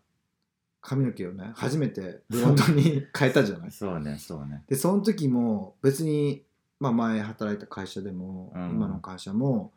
[0.81, 3.71] 髪の毛をね初めてブロンドに 変えたじゃない。
[3.71, 4.63] そうねそうね。
[4.67, 6.43] でその時も別に、
[6.79, 8.69] まあ、前働いた会社でも、うん。
[8.69, 9.73] 今の会社も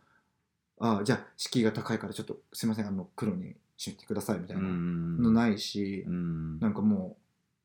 [0.78, 6.60] あじゃあ敷居が高いからちょっとすいませんあの黒にしてくださいみたいなのないし、うん。
[6.60, 7.21] なんかもう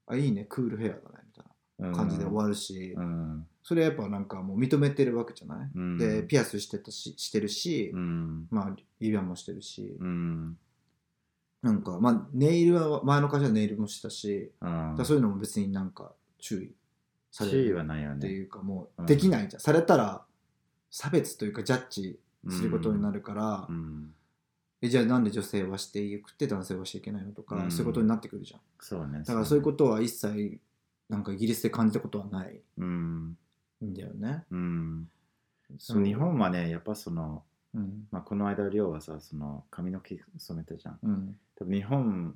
[0.08, 3.46] あいいねクールヘアだねみたいな感じで終わるし、うん。
[3.64, 5.98] それやっぱなんかもう認めてるわけじゃない、うん。
[5.98, 8.48] でピアスしてたししてるし、うん。
[8.50, 10.58] まあ指輪もしてるし、うん。
[11.62, 14.96] なんかまあネイルは前の会社はネイルもしたし、うん。
[14.98, 16.72] だそういうのも別になんか注意
[17.32, 19.06] されるっていうかもううん。
[19.06, 20.24] できないじゃん、されたら
[20.90, 24.14] 差別というかジャッジすることになるるから、うん
[24.82, 27.32] えじゃあなんで女性はしてよくて男性はしちゃいけないの？
[27.32, 27.72] とか、うん。
[27.72, 28.60] そういうことになってくるじゃん。
[28.80, 29.24] そうね。
[29.26, 30.60] だからそういうことは一切
[31.10, 32.60] なんかイギリスで感じたことはない。
[32.78, 33.38] うん。
[33.84, 34.44] んだよね。
[34.52, 35.10] うん。
[35.80, 38.08] そそう日本はねやっぱそのうん。
[38.12, 41.00] まあこの間亮はさその髪の毛染めたじゃん。
[41.02, 41.40] うん。
[41.56, 42.36] 多分日本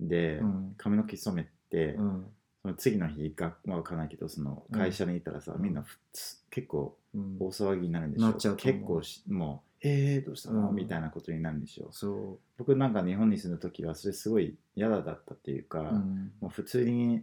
[0.00, 0.74] でうん。
[0.78, 2.26] 髪の毛染めて、うん。
[2.62, 7.36] その次の日がわかんないけどその会社に行ったらさ、うんみんな普通結構うん。
[7.38, 8.24] 大騒ぎになるんでしょ？
[8.24, 8.74] なっちゃうと思う。
[8.74, 16.32] 結構しもうえー、どうしたの、うんみたいなことになるんでしょそ僕なんか日本に住んだ時はそれすごい嫌だったっていうか、う、うん。
[16.40, 17.22] もう普通に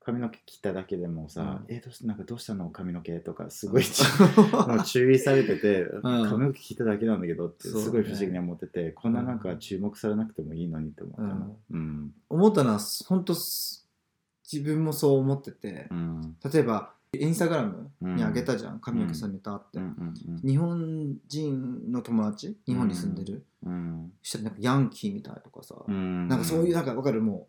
[0.00, 1.74] 髪の毛切っただけでもさ、うん。
[1.74, 2.70] えーどうしなんかどうしたの？
[2.70, 3.84] 髪の毛とかすごい
[4.86, 11.56] 注意されてて、髪の毛切っただけなんだけどってすごい不思議に思ってて、こんななんか注目されなくてもいいのにって思ったの。
[11.72, 12.14] うん。
[12.28, 16.36] 思ったのは本当自分もそう思っててう、ん。
[16.52, 20.14] 例えばインスタグラムにあげたじゃん、髪の毛染めたって、うん。
[20.44, 22.58] 日本人の友達？
[22.66, 24.12] 日本に住んでる、うん。
[24.22, 26.28] したらなんかヤンキーみたいとかさ、うん。
[26.28, 27.22] なんかそういうなんかわかる？
[27.22, 27.48] も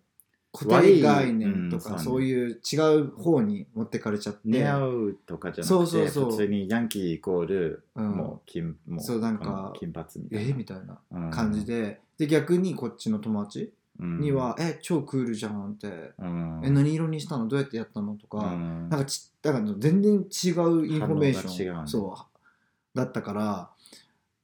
[0.53, 6.31] う固定概念とか、そういう違う方に持ってかれちゃって、似合うとかじゃなくて、そうそうそう。
[6.31, 8.11] 普通にヤンキーイコール、うん。
[8.11, 10.49] もう金、もうそうなんか金髪みたいな。
[10.49, 10.53] え？
[10.53, 11.31] みたいなうん。
[11.31, 13.73] 感じ、で、で逆にこっちの友達？
[13.99, 17.47] には、え超クールじゃんって、うん、え何色にしたの？
[17.47, 18.15] どうやってやったの？
[18.15, 18.89] とか、うん。
[18.89, 21.87] なんかちだから全然違うインフォメーション、ね。
[21.87, 22.97] そう。
[22.97, 23.69] だったから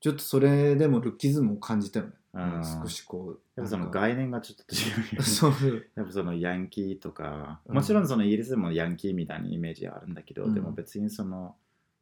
[0.01, 2.63] ちょっとそれでもルッキズムを感じたよね、うん。
[2.83, 5.51] 少しこうやっぱその概念がちょっと違う そう。
[5.95, 7.75] やっぱそのヤンキーとか、うん。
[7.75, 10.53] もちろんそのイギリスでもヤンキーみたいなイメージあるんだけど、うん。
[10.53, 11.55] でも別にその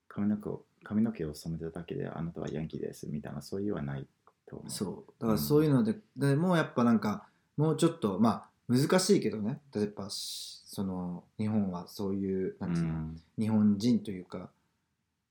[0.08, 4.08] 髪の毛を髪の毛を染めただけであなたはヤンキーですみたいなそういうはない
[4.48, 4.70] と思う。
[4.70, 5.14] そう。
[5.20, 9.60] だからそういうので,、でもうやっぱなんかもうちょっとまあ難しいけどね。
[9.74, 13.22] 例えばしその日本はそういうなんつうの、うん。
[13.38, 14.50] 日本人というか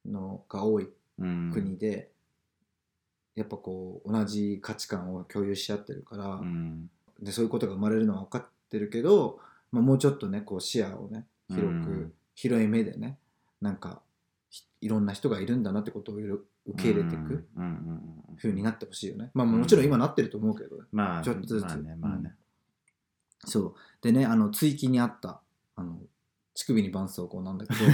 [0.06, 1.50] のが多いうん。
[1.52, 2.10] 国で、
[3.34, 6.88] やっぱこう同じ価値観を共有し合ってるから、うん。
[7.20, 9.40] でそういうことが生まれるのは分かってるけど、
[9.72, 12.12] まあ、もうちょっとねこう視野をね広く、うん。
[12.34, 13.18] 広い目でね
[13.60, 14.00] なんか
[14.48, 18.08] ひいろんな人がいるんだなってことをいろ受け入れていくうん
[18.44, 19.30] うになってほしいよね。
[19.34, 21.64] まあもちろん今なってると思うけど、まあちょっとずつ。
[21.64, 22.34] まあねまあね。
[23.44, 23.74] そう。
[24.00, 25.40] でねあの追記にあった
[25.76, 25.98] あの
[26.54, 27.80] 乳首に絆創膏なんだけど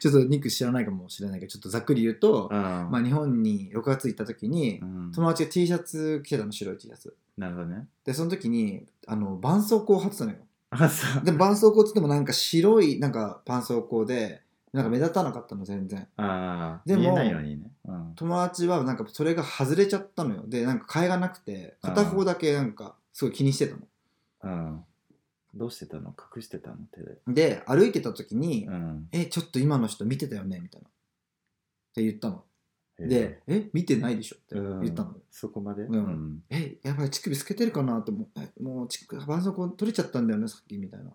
[0.00, 5.12] ちょっとニック知らないかもしれないけどちょっとざっくり言うと、まあ、日本に6月行った時にうん。
[5.12, 7.16] 友達が T シャツ着てたの白い T シャツ。
[7.38, 7.88] なるほどね。
[8.04, 10.38] でその時にあの絆創膏を貼ってたのよ。
[10.70, 11.24] あそう。
[11.24, 14.43] で絆創膏っつってもなんか白いなんか絆創膏で
[14.74, 16.08] なんか目立たなかったの全然。
[16.16, 16.88] あー。
[16.88, 17.70] でも見えないようにね。
[17.84, 18.12] うん。
[18.16, 20.42] 友達はなんかそれが外れちゃったのよ。
[20.48, 23.82] でなんか替えがなくて片方だけなんかすごい気にしてたの。
[24.42, 24.84] うん。
[25.54, 26.12] どうしてたの？
[26.36, 26.78] 隠してたの？
[26.92, 27.18] 手で。
[27.28, 29.08] で歩いてた時に「うん。
[29.12, 30.88] えちょっと今の人見てたよね」みたいな。
[30.88, 30.90] っ
[31.94, 32.42] て言ったの。
[32.98, 35.84] で「え見てないでしょ」ってうん、言ったの、そこまで？
[35.84, 36.42] うん。
[36.50, 38.02] えやばい乳首透けてるかな？
[38.02, 40.76] と思ってもう乳首絆創膏取れちゃったんだよねさっき？
[40.76, 41.12] みたいな。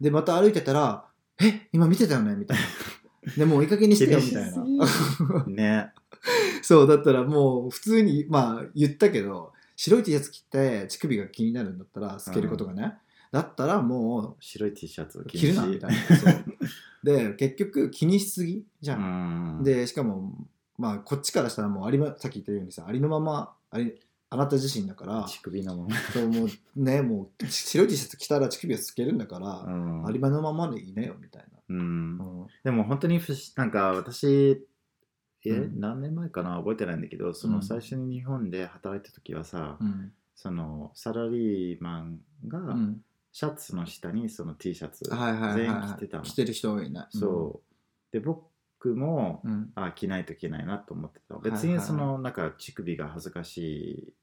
[0.00, 1.04] でまた歩いてたら
[1.42, 2.64] 「え今見てたよね」みたいな。
[3.36, 5.44] でもういい加減にしてよみたいな。
[5.46, 5.92] ね。
[6.62, 12.94] そうだったらもう普通にまあ言ったけど白い T シャツ着て乳首が気になるんだったら透けることがね、
[13.30, 15.96] だったらも白い T シャツ着るなみたいな。
[17.02, 19.64] で結局気にしすぎじゃん、うん。
[19.64, 20.34] でしかも
[20.76, 23.94] まあこっちからしたらもうありまさっき言ったようにさありのままあり
[24.30, 25.96] あなた自身だから乳首のまま。
[26.12, 30.06] そうもうねもう白い T シャツ着たら乳首が透けるんだから、うん。
[30.06, 32.18] ありのままでいいねよみたいうん。
[32.18, 32.46] な、うん。
[32.62, 34.66] でも本当に不思なんか私、
[35.44, 35.80] え、うん。
[35.80, 36.56] 何年前かな？
[36.58, 37.62] 覚えてないんだけど、そうのん。
[37.62, 40.12] 最初に日本で働いた時はさ、うん。
[40.34, 43.00] そのサラリーマンがうん。
[43.30, 46.22] シャツの下にその T シャツ、はいはいはい全員はい着てたの。
[46.24, 47.06] 着てる人多いね。
[47.10, 48.12] そう。
[48.12, 49.70] で、僕も、うん。
[49.74, 51.34] あ着ないといけないなと思ってた。
[51.34, 54.14] はいはい別にその、なんか乳首が恥ずかしうんい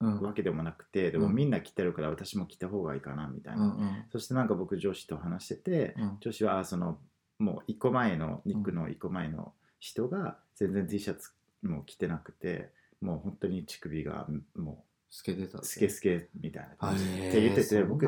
[0.00, 1.34] わけでもなくて、でもうん。
[1.34, 3.62] みんな着てるから私も着た方がいいかなみたいな。
[3.62, 6.16] うんうんそしてなんか僕上司と話してて、うん。
[6.20, 6.98] 上司はあその
[7.38, 11.30] もう一個前のニックの一個前の人が全然 T シャツ
[11.62, 15.58] も着てなくてもう本当に乳首がも透けてた。
[15.58, 17.04] うスケスケみたいな感じ。
[17.04, 18.06] って言ってて僕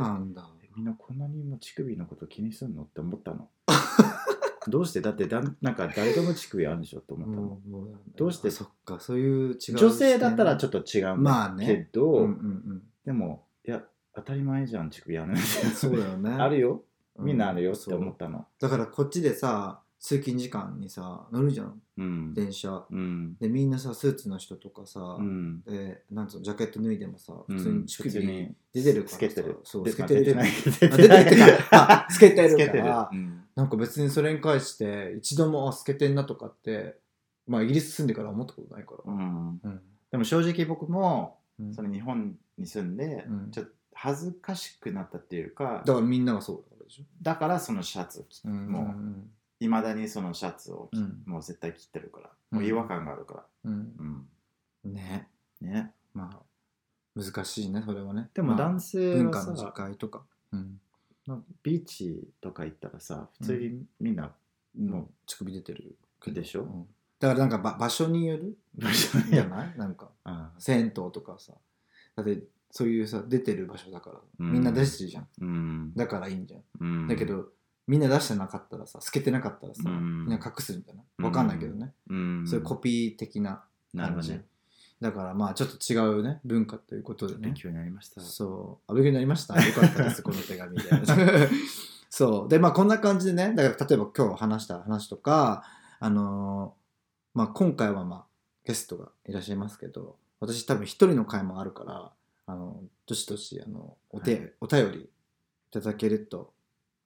[0.76, 3.48] みんなこんなにも乳首のこと気にするのって思ったの
[4.68, 5.00] どうして？
[5.00, 8.50] だってだんなんか誰でも乳首あるんでしょって思ったの、もうもうどうして？
[8.50, 11.66] そっかそういう違う女性だったらちょっっと違うんだまあね。
[11.66, 13.82] けど、うんうんでもいや
[14.14, 16.30] 当たり前じゃん乳首あるんでそうだよね。
[16.38, 16.82] あるよ。
[17.16, 18.46] うみんなあるよって思ったの。
[18.58, 21.80] だからこっちでさ通勤時間にさ乗るじゃん。
[21.98, 22.34] うん。
[22.34, 22.86] 電車。
[22.90, 23.36] うん。
[23.38, 25.62] でみんなさスーツの人とかさ、うん。
[25.62, 27.56] でなんつうのジャケット脱いでもさうん。
[27.58, 29.04] 普通に乳首に出てる。
[29.04, 29.16] からさ。
[29.16, 29.48] つけてる。
[29.48, 30.24] でそう透けてる。
[30.24, 30.50] 出てない。
[30.80, 32.82] 出てかあ透けてるつけてる。
[32.82, 33.44] からうん。
[33.54, 36.96] なんか別にそれに関して一度もあ透けてんなとかって
[37.46, 39.12] まあイギリス住んでから思ったことないから。
[39.12, 39.60] うん。
[39.62, 39.80] うん。
[40.10, 41.74] でも正直僕もうん。
[41.74, 43.50] その日本に住んでうん。
[43.50, 47.04] ちょっと恥ずかしくなったっていうかだからみんながそうだからでしょ。
[47.20, 51.22] だからそのシャツもういまだにそのシャツを着うん。
[51.26, 52.58] もう絶対着てるからうん。
[52.58, 53.44] もう違和感があるから。
[53.64, 54.26] うん。
[54.84, 54.92] うん。
[54.92, 55.28] ね。
[55.60, 55.92] ね。
[56.14, 56.38] まあ
[57.14, 58.30] 難しいねそれはね。
[58.34, 60.22] でもまあ男性は文化のさ違いとか。
[60.52, 60.80] うん。
[61.62, 64.32] ビーチとか行ったらさ普通にみんな
[64.76, 65.96] もう乳首出てる
[66.26, 66.62] でしょ？
[66.62, 66.86] うん。
[67.20, 68.56] だからなんかば場所による？
[68.76, 69.74] 場所にじゃない？
[69.76, 70.08] なんか。
[70.24, 71.52] あ銭湯とかさ。
[72.16, 74.16] だってそういうさ出てる場所だから。
[74.38, 74.52] うん。
[74.52, 75.94] みんな出してるじゃん、うん。
[75.94, 77.08] だからいいんじゃん、うん。
[77.08, 77.48] だけど
[77.90, 80.26] みんな出してなかったらさ透けてなかったらさ、うん。
[80.26, 81.02] みんな隠すんじゃな。
[81.02, 82.44] いわかんないけどね、うん。
[82.46, 83.64] そういうコピー的な
[83.96, 84.44] 感じ、ね
[85.00, 87.40] だからまあちょっと違うね文化ということでね。
[87.40, 88.20] 勉強になりました。
[88.20, 89.54] そう、あ勉強になりました？
[89.60, 90.84] よかったです、 この手紙で。
[92.10, 92.48] そう。
[92.48, 95.64] で、まあこんな感じでね、だから例えば今日話した話とか、
[96.00, 98.24] あのーまあ今回はまあ
[98.64, 102.12] ゲストがいらっしゃいますけど、私多分一人の回もあるから、
[102.46, 104.52] あの、どしどし、あの、お手、はい。
[104.60, 105.08] お便りい
[105.70, 106.52] ただけると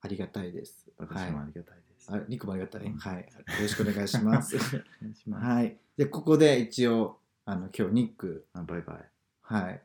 [0.05, 0.87] ありがたいです。
[0.97, 2.21] 私もありがたいですはい。
[2.21, 2.85] あ、リクもありがたい？
[2.85, 3.17] うんはい。
[3.17, 3.23] よ
[3.61, 4.55] ろしくお願いします。
[4.55, 5.77] お願いしますはい。
[5.97, 9.09] で、ここで一応、あの、今日ニック、あバイバイ
[9.41, 9.83] はい。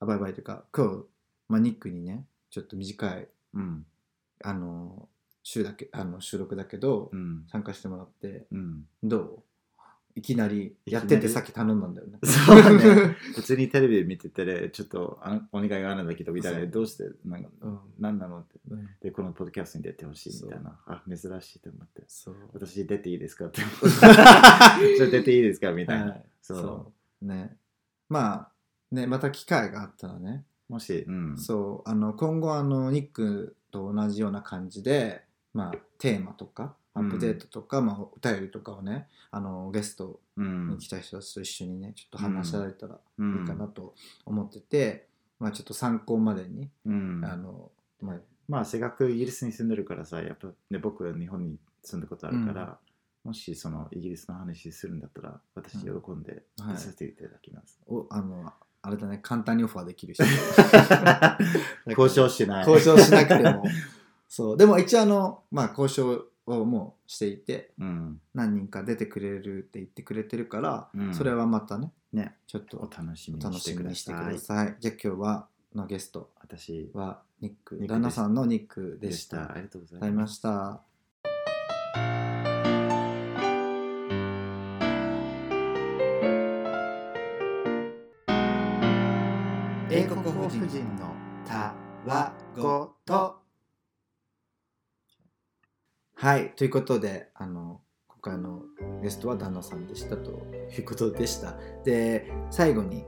[0.00, 1.04] あ、バイバイというか、今日、
[1.48, 3.86] まあ、ニックにね、ちょっと短い、うん
[4.44, 5.08] あの、
[5.42, 9.42] 週だけ、あの、収録だけど、うん参加してもらって、うんどう？
[10.16, 12.18] いきなり、やっててさっき頼んだんだよね。
[12.24, 13.16] そうだね。
[13.36, 17.78] 普通にテレビ見ててちょっとあお願いがあるんだけどみたいなどうしてなんかうん。
[17.98, 18.58] 何なのって。
[18.70, 18.88] うん。
[19.00, 20.80] でこのポッドキャストに出てほしいみたいな。
[20.86, 22.02] あ珍しいと思って。
[22.08, 22.34] そう。
[22.54, 26.24] 私出ていいですかってじゃあ出ていいですかみたいな、はい。
[26.40, 26.58] そう。
[26.58, 27.26] そう。
[27.26, 27.58] ね。
[28.08, 28.52] まあ、
[28.90, 40.68] ね、また機会があったらね、もし、うん、そう、あの、今後、あの、ニックと同じような感じで、まあ、テーマとか、アップデートとか、まあ、お便りとかをね、あの、ゲストうん。
[40.68, 47.24] に来た人たちと一緒にね、ちょっと話し合えたらういいんかなと思ってて、まあ、ちょっと参考までに、うん。
[47.24, 48.16] あの、まあ、
[48.48, 52.78] まあせっかくイギリスに住んでるからさやっぱ、ね、僕は日本に住んだことあるから、
[53.24, 60.24] もしそのイギリスの話するんだったら私喜んでさせていただきます、おあの、あれだね、簡単にオファーできる人。
[61.86, 62.68] 交渉しない。
[62.68, 63.64] 交渉しなくても。
[64.28, 64.56] そう。
[64.56, 74.76] でも一応あの、まあ交渉をもうしていて、うん何人か出てくれるって言ってくれてるから、うんそれはまたね、ねちょっとお楽しみにしくだしてくさいださい。
[74.80, 79.26] じゃあ今日はのゲスト私はニック、旦那さんのニックでし。
[79.26, 80.82] たたありがとうございました。
[89.88, 90.60] 英国法人
[90.96, 91.14] の
[91.46, 91.74] た
[92.04, 93.46] わごと
[96.26, 96.50] はい。
[96.56, 98.62] ということであの今回の
[99.00, 100.32] ゲストは旦那さんでしたと
[100.76, 101.54] いうことでした。
[101.84, 103.04] で最後に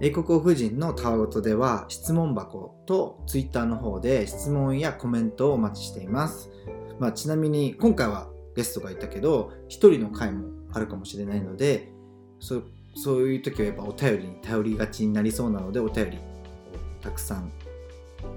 [0.00, 6.48] 英国王夫人のたわごとでは質問箱とツイッターの方で質問やコメントをお待ちしています、
[6.98, 11.92] まあ、ちなみに今回はゲストがいたけど一人の回もあるかもしれないので
[12.40, 16.20] そうそういう時はやっぱお便りに頼りがちになりそうなのでお便りを
[17.02, 17.52] たくさん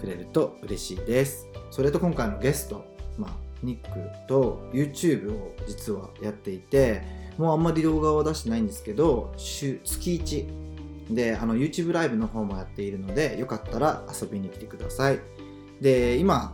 [0.02, 1.48] くれると嬉しいです。
[1.72, 2.84] それと今回のゲスト、
[3.18, 7.04] まあ、ニックと YouTube を実はやっていて
[7.38, 10.22] もうあんまり動画を出してないんですけど週月
[11.10, 15.20] 1であの YouTube ライブの方もやっているのでよかったら遊びに来てください。
[15.82, 16.54] で今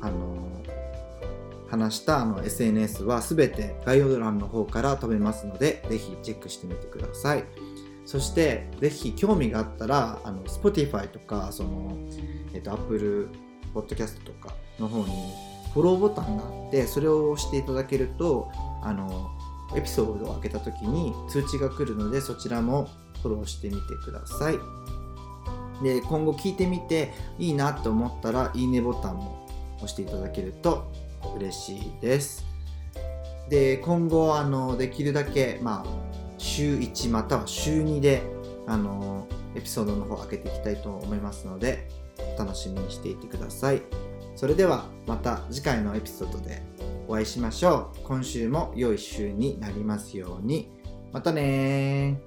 [0.00, 0.44] あの
[1.70, 7.44] 話したあの SNS は全て概要欄の方から飛べますのでぜひチェックしてみてください。
[8.04, 11.96] そしてぜひ興味があったらあの Spotify とかその、
[12.52, 13.28] えっと、Apple
[13.74, 18.50] Podcast とかの方にフォローボタンがあってそれを押していただけると
[18.80, 19.30] あの
[19.76, 22.88] エピソードを開けた時に通知が来るのでそちらも
[23.22, 24.58] フォローしてみてください。
[25.82, 29.48] で今後聞いてみていいなと思ったらいいねボタンも
[29.78, 30.90] 押していただけると
[31.36, 32.44] 嬉しいです。
[33.48, 35.90] で今後あのできるだけ、まあ、
[36.38, 38.22] 週1または週2で
[38.66, 41.88] あのエピソードの方開けていきたいと思いますので
[42.38, 43.82] 楽しみにしていてください。
[44.44, 46.60] それではまた次回のエピソードで
[47.08, 48.00] お会いしましょう。
[48.04, 50.70] 今週も良い週になりますように。
[51.14, 52.20] またね